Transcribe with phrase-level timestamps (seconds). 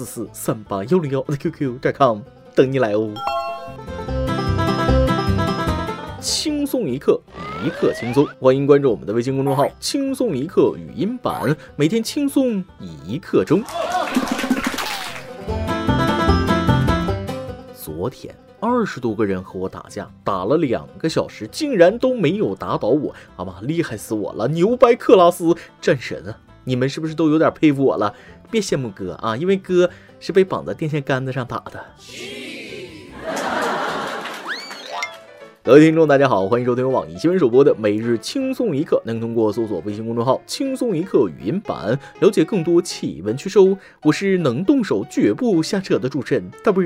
[0.00, 2.20] 四四三八幺零幺的 QQ 点 com
[2.54, 3.12] 等你来哦。
[6.22, 7.20] 轻松一刻，
[7.62, 12.64] 一刻轻松，欢迎关注我们的微信公众号“轻松一刻语音版”，每天轻松
[13.04, 13.62] 一刻钟。
[17.74, 26.38] 昨天二十多个人和我打架，打了两个小时，竟然都没有打倒我，好吧，厉害死我了，牛掰克拉斯战神啊！
[26.64, 28.14] 你们是不是都有点佩服我了？
[28.50, 31.84] 别羡慕哥啊，因为哥是被绑在电线杆子上打的。
[35.62, 39.00] 各位听众，大家好，欢迎收听网易新闻首播的每日轻松一刻。
[39.04, 43.78] 能通过搜索微信公众号“轻松一刻”语音版了解更多奇闻趣事哦。
[44.02, 46.82] 我是能动手绝不瞎扯的主持人大波。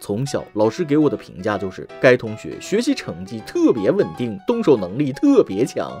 [0.00, 5.92] 从小老师给我的评价就是，该同学学习成绩特别稳定，动手能力特别强。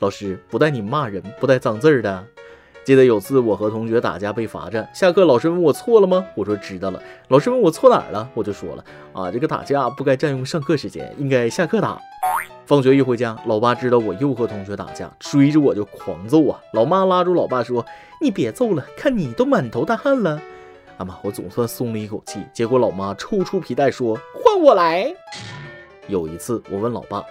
[0.00, 2.26] 老师不带你骂人，不带脏字儿的。
[2.84, 6.26] 记得有次我和同学打架被罚站，下课老师问我错了吗？
[6.34, 7.00] 我说知道了。
[7.28, 8.28] 老师问我错哪儿了？
[8.34, 12.00] 我就说了啊，这个打架不该占用上课时间，应该下课打。
[12.66, 16.58] 放学一回家，老爸知道我又和同学打架，追着我就狂揍啊。
[16.72, 17.86] 老妈拉住老爸说
[18.20, 20.42] ：“你别揍了，看你都满头大汗了。”
[20.98, 22.40] 阿妈，我总算松了一口气。
[22.52, 25.14] 结果老妈抽出皮带说：“换我来。”
[26.08, 27.22] 有一次我问老爸：“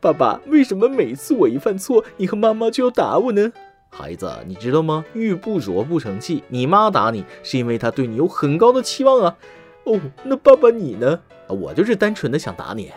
[0.00, 3.52] 爸爸，为什么每次我一犯错，你和妈妈就要打我呢？”
[3.90, 5.04] 孩子，你知道吗？
[5.12, 6.44] 玉不琢不成器。
[6.48, 9.36] 你妈打你，是因为她对你有很高的期望啊。
[9.84, 11.18] 哦，那爸爸你呢？
[11.48, 12.92] 我就是单纯的想打你。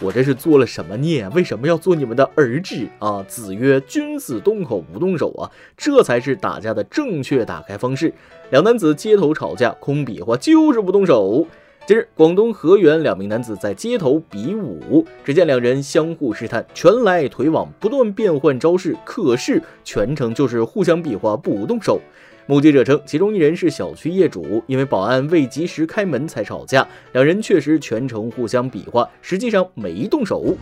[0.00, 1.28] 我这是做了什么孽？
[1.30, 3.24] 为什么要做你们的儿子啊？
[3.26, 8.14] 子曰：君子动口不动手啊，这才是打架的正确打开方式。
[8.50, 11.48] 两男子街头吵架，空比划就是不动手。
[11.86, 22.00] 近日，广东河源两名男子在街头比武，只见两人相互试探，拳来腿往，不断变换招式，可是全程就是互相比划不动手。
[22.46, 30.56] 目击者称，其中一人是小区业主，因为保安未及时开门才吵架，两人确实全程互相比划，实际上没动手。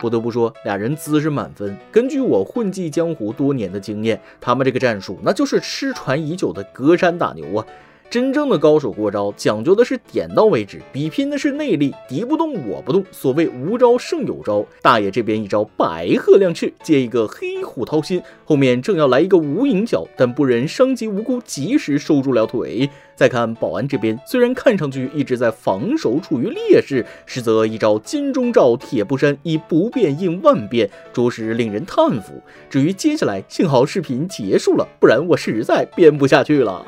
[0.00, 1.76] 不得不说，俩人姿势满分。
[1.90, 7.66] 根据我混迹江湖多年的经验，他们这个战术那就是失传已久的隔山打牛啊！
[8.08, 13.04] 真正的高手过招，讲究的是点到为止，比拼的是内力，敌不动我不动。
[13.10, 22.88] 所谓无招胜有招，大爷这边一招白鹤亮翅，接一个黑虎掏心，后面正要来一个无影脚，但不忍伤及无辜，及时收住了腿。
[23.16, 32.40] 再看保安这边，虽然看上去一直在防守，处于劣势，实则一招金钟罩铁布衫，以不变应万变，着实令人叹服。
[32.70, 36.84] 至于接下来，幸好视频结束了，不然我实在编不下去了。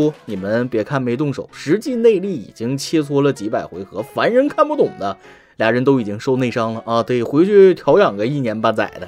[0.00, 5.14] 不，你们别看没动手，实际内力已经切磋了几百回合，凡人看不懂的。
[5.58, 9.06] 俩人都已经受内伤了啊，得回去调养个一年半载的。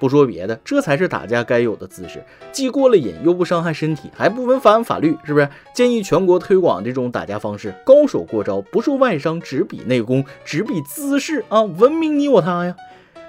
[0.00, 5.48] 不说别的，这才是打架该有的姿势，既过了瘾，又不伤害身体，还不违反法律，是不是？
[5.72, 12.74] 建议全国推广这种打架方式，高手过招，不受外伤，只比内功，只比姿势啊，文明你我他呀。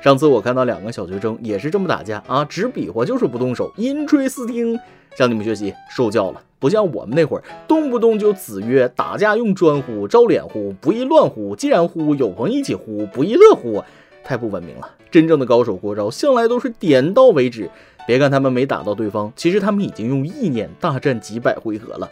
[0.02, 4.80] 上次我看到两个小学生也是这么打架啊，只比划就是不动手，音吹四听。
[5.16, 6.42] 向你们学习，受教了。
[6.64, 11.54] 不像我们那会儿，动不动就子曰：“打架用砖呼，招脸呼，不亦乱乎？
[11.54, 13.84] 既然呼，有朋一起呼，不亦乐乎？”
[14.24, 14.90] 太不文明了。
[15.12, 17.70] 真正的高手过招，向来都是点到为止。
[18.08, 22.10] 别看他们没打到对方，其实他们已经用意念大战几百回合了。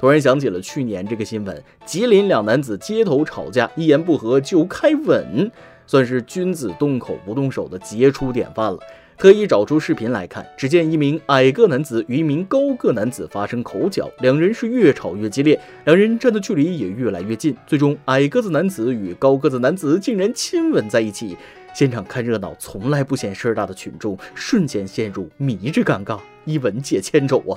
[0.00, 5.48] 突然想起了去年这个新闻：吉林两男子街头吵架，一言不合就开吻，
[5.86, 8.80] 算是君子动口不动手的杰出典范了。
[9.22, 21.36] 特意找出视频来看，只见一名矮个男子与一名高个男子发生口角，两人是越吵越激烈，两人站的距离也越来越近，最终矮个子男子与高个子男子竟然亲吻在一起。
[21.72, 27.54] 现场看热闹从来不嫌事儿大的群众瞬间陷入迷之尴尬，一吻解千愁啊！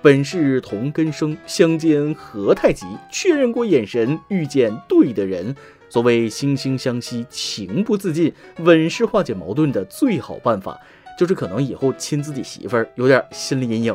[0.00, 2.86] 本是同根生，相煎何太急？
[3.10, 5.56] 确认过眼神，遇见对的人。
[5.88, 10.78] 所谓惺惺相惜，情不自禁，吻是化解矛盾的最好办法。
[11.20, 13.94] 就是可能以后亲自己媳妇儿有点心理阴影。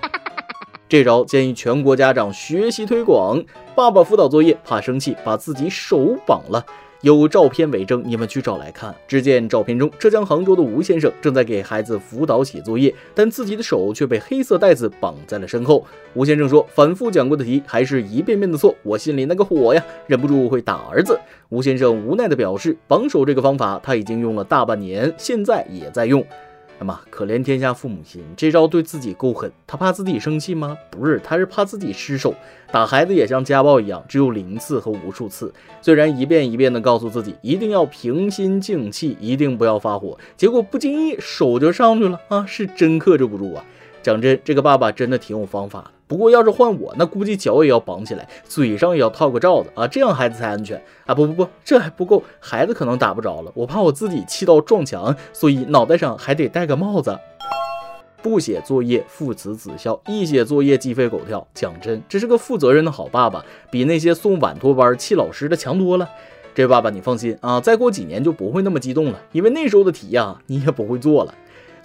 [0.88, 3.44] 这招建议全国家长学习推广。
[3.74, 6.64] 爸爸辅导作业，怕生气，把自己手绑了。
[7.02, 8.94] 有照片为证，你们去找来看。
[9.06, 15.84] 只见照片中，浙江杭州的吴先生正在给孩子辅导写作业，但自己的手却被黑色袋子绑在了身后。
[16.14, 21.18] 吴先生说：“反复讲过的题，还是一遍遍的错，我心里那个火呀，忍不住会打儿子。”
[21.50, 26.24] 吴先生无奈地表示：“绑手这个方法，他已经用了大半年，现在也在用。”
[26.78, 29.50] 那么可怜天下父母心，这招对自己够狠。
[29.66, 30.76] 他怕自己生气吗？
[30.90, 32.34] 不是，他是怕自己失手。
[32.70, 35.52] 打孩子也像家暴一样，只有零次和无数次。
[35.80, 42.44] 虽然一遍一遍的告诉自己一定要平心静气，一定不要发火，结果不经意手就上去了啊！
[42.46, 43.64] 是真克制不住啊。
[44.06, 45.90] 讲真，这个爸爸真的挺有方法的。
[46.06, 51.12] 不过要是换我，那估计脚也要绑起来，嘴上也要套个罩子啊，这样孩子才安全啊！
[51.12, 57.18] 不不不，这还不够，孩子可能打不着了，我怕我自己气到撞墙，所以脑袋上还得戴个帽子。
[58.22, 61.44] 不写作业，父慈子孝；一写作业，鸡飞狗跳。
[61.52, 66.08] 讲真，这是个负责任的好爸爸，比那些送晚托班气老师的强多了。
[66.54, 71.34] 这爸爸你放心啊，再过几年就不会那么激动了，因为那时候的题呀，你也不会做了。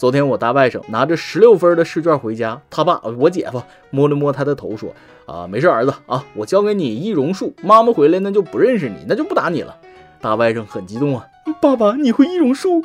[0.02, 3.62] 昨天我大外甥拿着十六分的试卷回家，他爸我姐夫
[3.92, 4.92] 摸了摸他的头，说
[5.32, 9.78] ：“啊，没事，儿子啊，我教给你易容术，妈妈回来那就不认识你，那就不打你了。”
[10.20, 11.28] 大外甥很激动啊，
[11.62, 12.84] 爸爸你会易容术？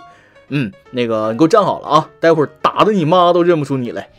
[0.49, 4.11] 嗯，那个你给我站好了啊，待会儿打的你妈都认不出你来。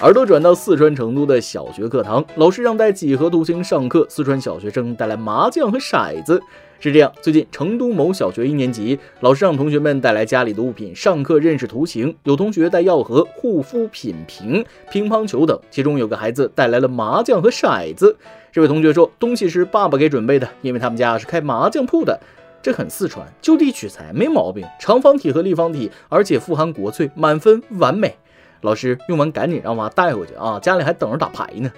[0.00, 4.04] 耳朵转到四川成都的小学课堂，老师让带几何图形上课。
[4.10, 6.42] 四川小学生带来麻将和骰子。
[6.80, 12.14] 是这样，最近成都某小学一年级，老师让同学们带来家里的物品上课认识图形。
[12.24, 18.14] 有同学带药盒、护肤品瓶、乒乓球等，其中有个孩子带来了麻将和骰子。
[18.52, 22.18] 这位同学说，东西是爸爸给准备的，因为他们家是开麻将铺的。
[22.60, 24.66] 这很四川，就地取材，没毛病。
[24.80, 28.16] 长方体和立方体，而且富含国粹，满分，完美。
[28.64, 31.70] 老师用完赶紧让娃带回去啊，家里还等着打牌呢。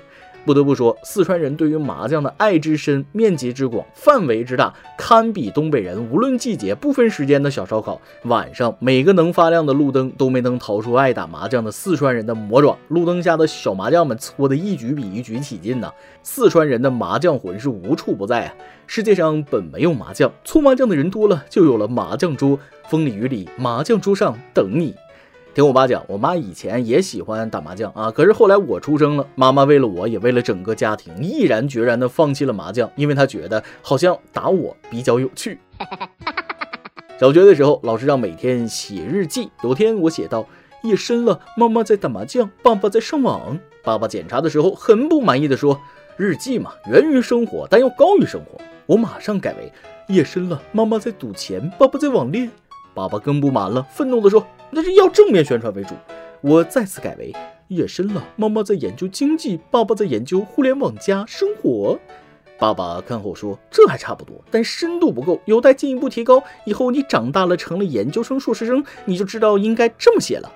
[0.44, 8.00] 不得不说，四川人对于麻将的爱之深、面积之广、范围之大，堪比东北人无论季节不分时间的小烧烤。
[8.26, 15.92] 晚上每个能发亮的路灯都没能逃出爱打麻将的四川人的魔爪，路灯下的小麻将们搓的一局比一局起劲呐。
[16.22, 18.54] 四川人的麻将魂是无处不在啊！
[18.86, 22.56] 世界上本没有麻将，搓麻将的人多了，就有了麻将桌。
[22.88, 24.94] 风里雨里，麻将桌上等你。
[25.56, 35.58] 听我爸讲，我妈以前也喜欢打麻将啊，可是后来我出生了，妈妈为了我也为了整个家庭，毅然决然的放弃了麻将，因为她觉得好像打我比较有趣。
[37.19, 39.49] 小学的时候，老师让每天写日记。
[39.62, 40.47] 有天我写道：
[40.82, 43.58] 夜深了，妈妈在打麻将，爸爸在上网。
[43.82, 45.81] 爸爸检查的时候很不满意的说：
[46.19, 48.61] 日记嘛，源于生活，但要高于生活。
[48.85, 49.73] 我马上改为：
[50.08, 52.50] 夜深了，妈妈在赌钱，爸爸在网恋。
[52.96, 55.94] 爸爸更不满了，愤怒地说：“那是要正面宣传为主。”
[56.40, 57.31] 我再次改为
[57.69, 61.98] ：“夜深了，妈妈在研究经济，爸爸在研究互联网加生活。”
[62.58, 66.43] 爸爸看后说：“这还差不多，但深度不够，有待进一步提高。
[66.64, 70.50] 以后你长大了，成了研究生、硕士生，你就知道应该这么写了。”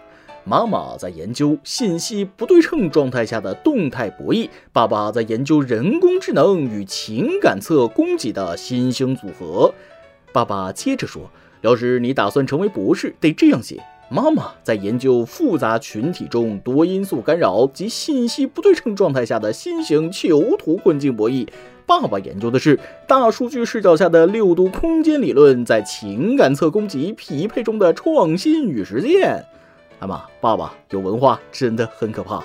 [0.45, 9.75] 妈妈在研究信息不对称状态下的动态博弈，爸爸在研究人工智能与情感侧供给的新兴组合。
[10.33, 11.31] 爸爸接着说。
[11.63, 21.47] 要是你打算成为博士，得这样写：妈妈在研究复杂群体中多因素干扰及信息不对称状态下的新型囚徒困境博弈；
[21.87, 29.45] 爸爸研究的是大数据视角下的六度空间理论在情感测供给匹配中的创新与实践。
[29.99, 32.43] 哎妈，爸爸有文化真的很可怕。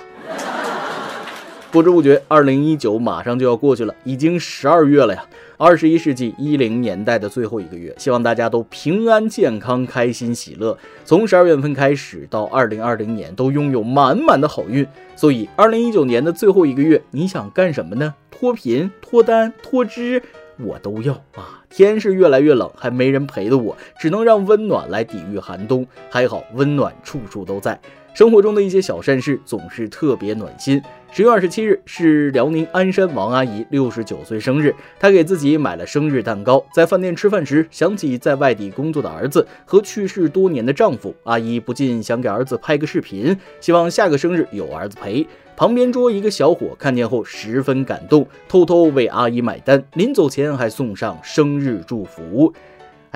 [1.76, 5.22] 不知不觉，二零一九马上就要过去了，已经十二月了呀！
[5.58, 10.78] 二十一世纪一零年代的最后一个月，希望大家都平安健康、开心喜乐。
[11.04, 14.86] 从十二月份开始到二零二零年，都拥有满满的好运。
[15.16, 18.14] 所以，二零一九年的最后一个月，你想干什么呢？
[18.30, 20.22] 脱贫、脱单、脱脂，
[20.58, 21.62] 我都要啊！
[21.68, 25.86] 天是越来越冷，还没人陪的我，只能让温暖来抵御寒冬。
[26.08, 27.78] 还好，温暖处处都在。
[28.14, 30.80] 生活中的一些小善事总是特别暖心。
[31.12, 36.62] 十月二十七日是辽宁鞍山王阿姨六十九岁生日，她给自己买了生日蛋糕。
[36.74, 45.26] 在饭店吃饭时，想起在外地工作的儿子和去世多年的丈夫，阿姨不禁想给儿子拍个视频，希望下个生日有儿子陪。
[45.56, 52.52] 旁边桌一个小伙看见后十分感动，偷偷为阿姨买单，临走前还送上生日祝福。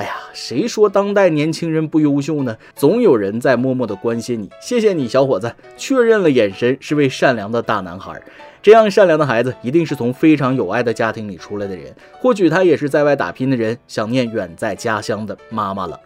[0.00, 2.57] 哎呀，谁说当代年轻人不优秀呢？
[2.75, 4.49] 总有人在默默的关心你。
[4.59, 8.19] 谢谢你，小伙子，确认了眼神是位善良的大男孩。
[8.62, 11.95] 这样善良的孩子，一定是从非常有爱的家庭里出来的人。
[12.19, 16.00] 或许他也是在外打拼的人，想念远在家乡的妈妈了。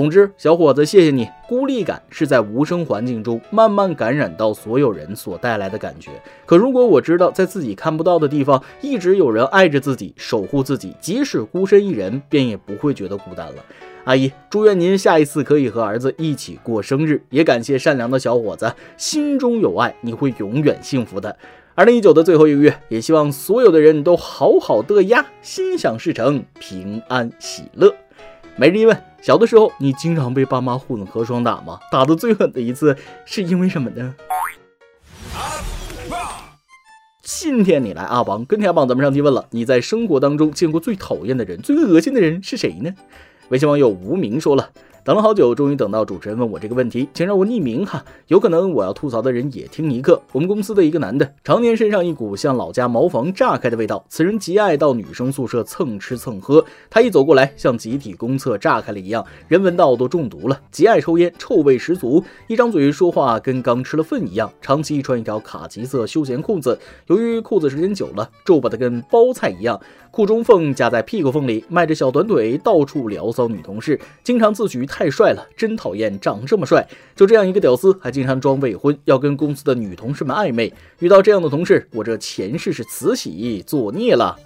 [0.00, 1.28] 总之，小伙子，谢谢你。
[1.46, 6.10] 孤立感是在无声环境中慢慢感染到所有人所带来的感觉。
[6.46, 13.56] 可如果我知道，在自己看不到的地方，一直有人爱着自己，守护自己，即使孤身一人，便也不会觉得孤单了。
[14.04, 17.22] 阿姨，祝愿您下一次可以和儿子一起过生日。
[17.28, 21.36] 也感谢善良的小伙子，心中有爱，你会永远幸福的。
[21.74, 27.94] 二零一九的最后一个月，也希望所有的人都好好的呀，心想事成，平安喜乐。
[28.56, 31.78] 每日一问：小的时候，你经常被爸妈糊弄和双打吗？
[31.92, 32.96] 打的最狠的一次
[33.26, 34.14] 是因为什么呢？
[37.22, 42.94] 今天你来阿王跟天阿榜，咱们上期问了，你在生活当中见过最讨厌的人、最恶心的人是谁呢？
[43.50, 44.70] 微信网友无名说了。
[45.02, 48.04] 等了好久，终于等到主持人问我这个问题，请让我匿名哈。
[48.26, 50.20] 有可能我要吐槽的人也听一个。
[50.32, 54.04] 我们公司的一个男的，常年身上一股像老家茅房炸开的味道。
[54.10, 60.60] 此人极爱到女生宿舍蹭吃蹭喝，他一走过来，像集体公厕炸开了一样，人闻到都中毒了。
[60.70, 64.52] 极爱抽烟，臭味十足，一张嘴说话跟刚吃了粪一样。
[64.60, 69.80] 长期穿一条卡其色休闲裤子，由于裤子时间久了，皱巴的跟包菜一样。
[70.10, 76.84] 裤中缝夹在屁股缝里，迈着小短腿到处聊骚女同事，经常自诩太帅了，真讨厌长这么帅。
[77.14, 80.72] 就这样一个屌丝，还经常装未婚，要跟公司的女同事们暧昧。
[80.98, 84.36] 遇到这样的同事，我这前世是慈禧作孽了，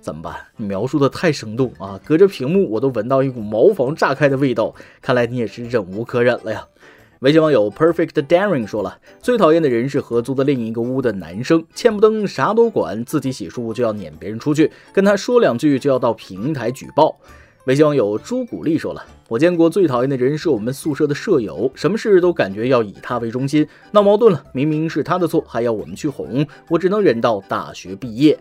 [0.00, 0.34] 怎么办？
[0.56, 6.66] 你描述的太生动啊，隔着屏幕我都闻到一股茅房炸开的味道，看来你也是忍无可忍了呀。
[7.20, 17.20] 微信网友 Perfect Daring 说了，最讨厌的人是合租的另一个屋的男生，欠不登啥都管，自己洗漱就要撵别人出去，跟他说两句就要到平台举报。
[17.66, 28.36] 微信网友朱古力说了，我见过最讨厌的人是我们宿舍的舍友，什么事都感觉要以他为中心，闹矛盾了，明明是他的错，还要我们去哄，我只能忍到大学毕业。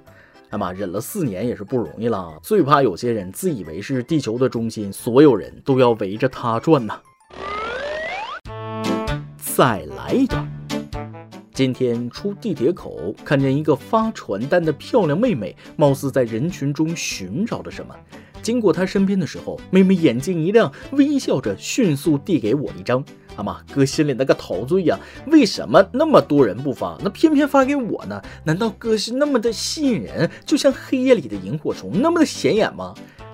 [0.50, 7.00] 哎妈，忍了四年也是不容易了，最怕有些人自以为是地球的中心，所有人都要围着他转呐。
[9.38, 10.51] 再来一段。
[11.54, 17.96] 今天出地铁口，看见一个发传单的漂亮妹妹，貌似在人群中寻找着什么。
[18.42, 23.04] 经过他身边的时候，妹妹眼睛一亮，微笑着迅速递给我一张。
[23.38, 25.00] 阿妈，哥心里那个陶醉呀！
[25.28, 28.22] 为什么那么多人不发，那偏偏发给我呢？
[28.44, 32.94] 难道哥是那么的吸引人，就像黑夜里的萤火虫，那么的显眼吗？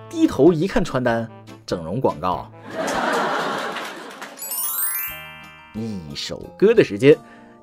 [0.09, 1.27] 低头一看传单，
[1.65, 2.51] 整容广告。
[5.73, 7.15] 一首歌的时间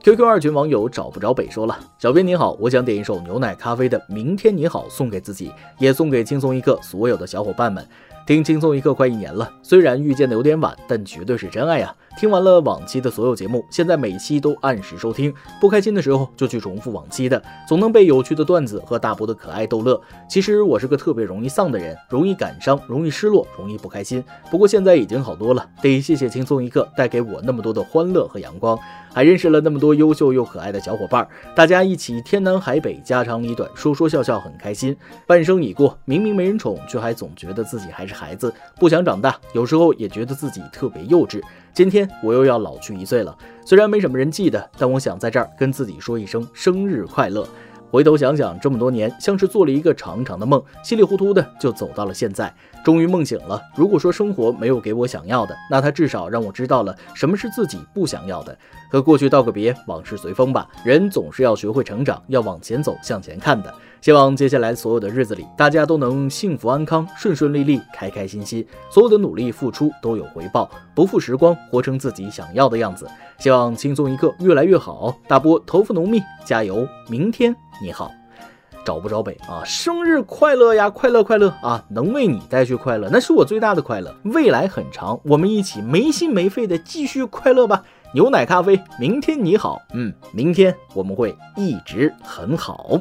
[0.04, 7.82] ，QQ 二群网友找不着北说了：“小编你好，我想点一首牛奶咖啡的《明天你好》，送给自己，也送给轻松一刻所有的小伙伴们。
[8.26, 15.35] 听轻松一刻快一年了，虽然遇见的有点晚，但绝对是真爱呀。”听完了往期的所有节目，现在每期都按时收听。
[15.61, 20.00] 不开心的时候就去重复往期的，总能被有趣的段子和大波的可爱逗乐。
[20.28, 24.23] 其实我是个特别容易丧的人，容易感伤，容易失落，容易不开心。
[24.50, 28.78] 不过现在已经好多了， 得谢谢轻松一刻带给我那么多的欢乐和阳光，
[29.12, 34.97] 还认识了那么多优秀又可爱的小伙伴，大家一起天南海北，家长里短，说说笑笑，很开心。
[35.26, 41.42] 半生已过，明明没人宠，却还总觉得自己还是孩子，不想长大，有时候也觉得自己特别幼稚。
[41.75, 47.47] 今天我又要老去一岁了，虽然没什么人记得，但我想在这儿跟自己说一声生日快乐。
[47.95, 52.53] 回头想想，这么多年像是做了一个长长的梦，稀里糊涂的就走到了现在，
[52.85, 53.63] 终于梦醒了。
[53.77, 58.59] 如果说生活没有给我想要的，那它至少让我知道了什么是自己不想要的。
[58.91, 60.69] 和过去道个别，往事随风吧。
[60.85, 63.73] 人总是要学会成长，要往前走，向前看的。
[64.01, 73.07] 希望接下来所有的日子里，大家都能幸福安康、顺顺利利、开开心心，所有的努力付出都有回报，不负时光，活成自己想要的样子。
[73.38, 76.87] 希望轻松一刻越来越好，大波头发浓密，加油！
[77.09, 78.11] 明天你好，
[78.85, 81.85] 找不着北啊，生日快乐呀，快乐快乐啊！
[81.91, 84.14] 能为你带去快乐，那是我最大的快乐。
[84.25, 87.67] 未来很长，我们一起没心没肺的继续快乐。
[87.67, 87.83] 吧。
[88.14, 93.00] 牛奶咖啡，明天你好，嗯，明天我们会一直很好。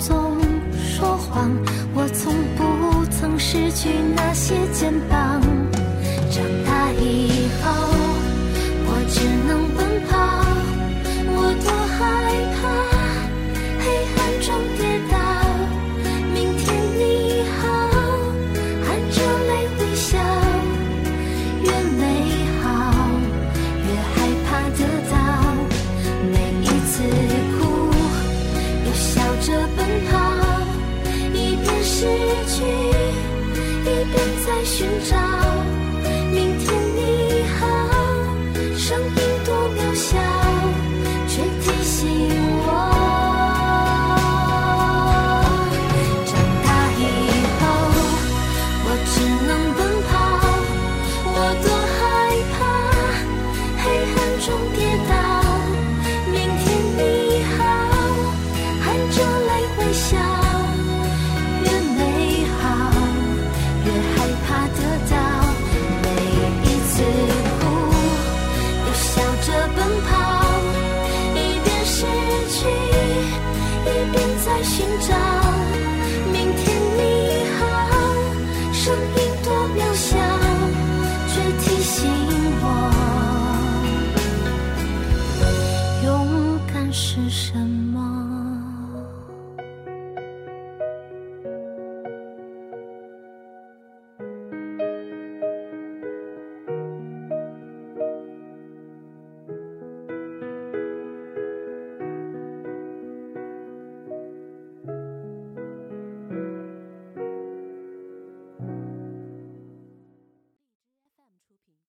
[0.00, 0.38] 总
[0.74, 1.50] 说谎，
[1.94, 5.39] 我从不曾失去那些肩膀。